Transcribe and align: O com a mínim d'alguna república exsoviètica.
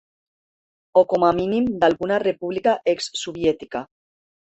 O 1.01 1.01
com 1.11 1.25
a 1.27 1.29
mínim 1.39 1.67
d'alguna 1.83 2.17
república 2.23 2.73
exsoviètica. 2.95 3.83